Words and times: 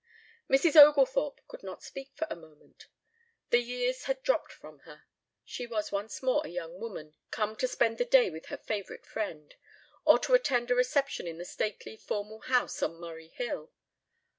Mrs. 0.49 0.75
Oglethorpe 0.75 1.41
could 1.47 1.61
not 1.61 1.83
speak 1.83 2.09
for 2.15 2.25
a 2.31 2.35
moment. 2.35 2.87
The 3.51 3.59
years 3.59 4.05
had 4.05 4.23
dropped 4.23 4.51
from 4.51 4.79
her. 4.79 5.03
She 5.45 5.67
was 5.67 5.91
once 5.91 6.23
more 6.23 6.41
a 6.43 6.49
young 6.49 6.79
woman 6.79 7.13
come 7.29 7.55
to 7.57 7.67
spend 7.67 7.99
the 7.99 8.05
day 8.05 8.31
with 8.31 8.47
her 8.47 8.57
favorite 8.57 9.05
friend... 9.05 9.53
or 10.03 10.17
to 10.17 10.33
attend 10.33 10.71
a 10.71 10.75
reception 10.75 11.27
in 11.27 11.37
the 11.37 11.45
stately 11.45 11.97
formal 11.97 12.39
house 12.39 12.81
on 12.81 12.95
Murray 12.95 13.27
Hill 13.27 13.71